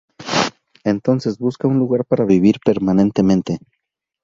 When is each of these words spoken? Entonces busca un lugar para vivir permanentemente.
Entonces 0.83 1.37
busca 1.37 1.67
un 1.67 1.77
lugar 1.77 2.05
para 2.05 2.25
vivir 2.25 2.59
permanentemente. 2.65 3.59